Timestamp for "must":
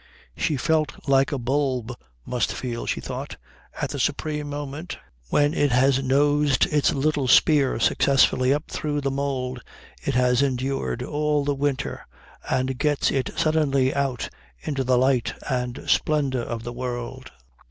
2.25-2.53